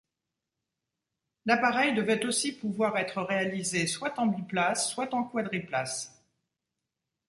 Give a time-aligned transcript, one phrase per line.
[1.45, 6.25] L’appareil devait aussi pouvoir être réalisé soit en biplace soit en quadriplace.